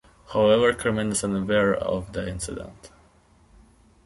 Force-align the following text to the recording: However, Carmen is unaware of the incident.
However, 0.33 0.73
Carmen 0.73 1.11
is 1.11 1.23
unaware 1.23 1.75
of 1.75 2.13
the 2.13 2.27
incident. 2.27 2.89